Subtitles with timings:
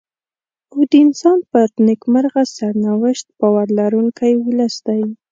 [0.73, 5.01] او د انسان پر نېکمرغه سرنوشت باور لرونکی ولس دی.